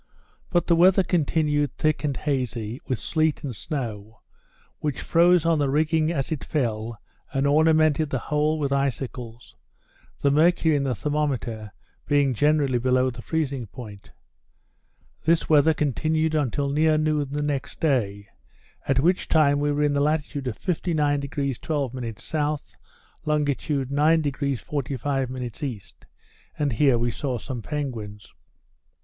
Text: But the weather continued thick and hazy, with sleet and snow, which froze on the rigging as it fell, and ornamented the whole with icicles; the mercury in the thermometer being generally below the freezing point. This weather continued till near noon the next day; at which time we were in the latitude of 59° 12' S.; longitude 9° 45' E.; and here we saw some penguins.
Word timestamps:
But 0.49 0.65
the 0.65 0.75
weather 0.75 1.03
continued 1.03 1.73
thick 1.77 2.03
and 2.03 2.17
hazy, 2.17 2.81
with 2.87 2.99
sleet 2.99 3.43
and 3.43 3.55
snow, 3.55 4.21
which 4.79 4.99
froze 5.01 5.45
on 5.45 5.59
the 5.59 5.69
rigging 5.69 6.09
as 6.11 6.31
it 6.31 6.43
fell, 6.43 6.99
and 7.31 7.45
ornamented 7.45 8.09
the 8.09 8.17
whole 8.17 8.57
with 8.57 8.71
icicles; 8.71 9.55
the 10.19 10.31
mercury 10.31 10.75
in 10.75 10.81
the 10.81 10.95
thermometer 10.95 11.71
being 12.07 12.33
generally 12.33 12.79
below 12.79 13.11
the 13.11 13.21
freezing 13.21 13.67
point. 13.67 14.11
This 15.23 15.47
weather 15.47 15.71
continued 15.71 16.35
till 16.51 16.71
near 16.71 16.97
noon 16.97 17.27
the 17.29 17.43
next 17.43 17.79
day; 17.79 18.27
at 18.87 18.99
which 19.01 19.27
time 19.27 19.59
we 19.59 19.71
were 19.71 19.83
in 19.83 19.93
the 19.93 20.01
latitude 20.01 20.47
of 20.47 20.57
59° 20.57 21.61
12' 21.61 22.03
S.; 22.03 22.61
longitude 23.23 23.89
9° 23.89 24.57
45' 24.59 25.61
E.; 25.63 25.81
and 26.57 26.73
here 26.73 26.97
we 26.97 27.11
saw 27.11 27.37
some 27.37 27.61
penguins. 27.61 28.33